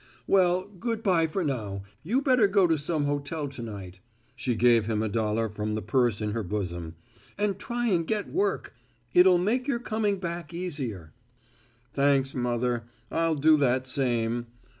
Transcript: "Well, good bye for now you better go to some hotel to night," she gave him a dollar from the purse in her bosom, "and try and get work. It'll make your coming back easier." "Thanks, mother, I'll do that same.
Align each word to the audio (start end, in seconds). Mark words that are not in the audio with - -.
"Well, 0.25 0.63
good 0.67 1.03
bye 1.03 1.27
for 1.27 1.43
now 1.43 1.83
you 2.01 2.23
better 2.23 2.47
go 2.47 2.65
to 2.65 2.75
some 2.75 3.03
hotel 3.05 3.47
to 3.49 3.61
night," 3.61 3.99
she 4.35 4.55
gave 4.55 4.87
him 4.87 5.03
a 5.03 5.07
dollar 5.07 5.47
from 5.47 5.75
the 5.75 5.81
purse 5.83 6.21
in 6.21 6.31
her 6.31 6.41
bosom, 6.41 6.95
"and 7.37 7.59
try 7.59 7.85
and 7.85 8.07
get 8.07 8.27
work. 8.27 8.73
It'll 9.13 9.37
make 9.37 9.67
your 9.67 9.77
coming 9.77 10.17
back 10.17 10.55
easier." 10.55 11.13
"Thanks, 11.93 12.33
mother, 12.33 12.85
I'll 13.11 13.35
do 13.35 13.57
that 13.57 13.85
same. 13.85 14.47